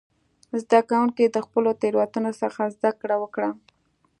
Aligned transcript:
زده 0.61 0.79
کوونکو 0.89 1.23
د 1.31 1.37
خپلو 1.45 1.69
تېروتنو 1.81 2.31
څخه 2.41 2.61
زده 2.75 2.91
کړه 3.01 3.15
وکړه. 3.19 3.49